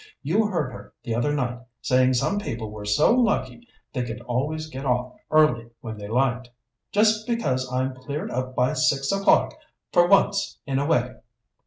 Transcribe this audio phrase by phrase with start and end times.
[0.23, 4.67] You heard her the other night saying some people were so lucky they could always
[4.67, 6.49] get off early when they liked.
[6.91, 9.53] Just because I'd cleared up by six o'clock,
[9.93, 11.17] for once in a way!"